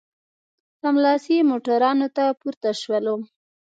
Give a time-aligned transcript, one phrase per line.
[0.81, 3.15] سملاسي موټرانو ته پورته شولو.